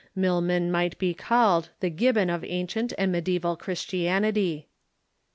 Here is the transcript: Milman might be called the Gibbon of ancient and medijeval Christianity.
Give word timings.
Milman 0.15 0.71
might 0.71 0.97
be 0.97 1.13
called 1.13 1.69
the 1.79 1.91
Gibbon 1.91 2.31
of 2.31 2.43
ancient 2.43 2.91
and 2.97 3.13
medijeval 3.13 3.59
Christianity. 3.59 4.67